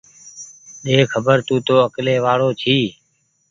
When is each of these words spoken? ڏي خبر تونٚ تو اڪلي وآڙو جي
ڏي 0.83 0.95
خبر 1.11 1.37
تونٚ 1.47 1.63
تو 1.67 1.73
اڪلي 1.87 2.15
وآڙو 2.25 2.49
جي 2.61 2.77